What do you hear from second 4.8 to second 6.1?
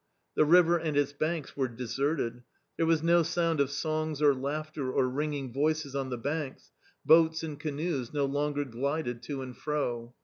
or ringing voices on